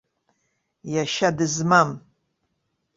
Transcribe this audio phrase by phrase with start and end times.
[0.93, 1.89] Иашьа дызмам!